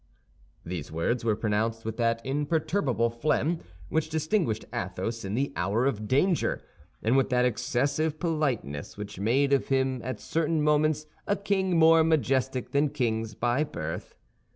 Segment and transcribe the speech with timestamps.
[0.65, 3.59] These words were pronounced with that imperturbable phlegm
[3.89, 6.63] which distinguished Athos in the hour of danger,
[7.03, 12.03] and with that excessive politeness which made of him at certain moments a king more
[12.03, 14.15] majestic than kings by birth.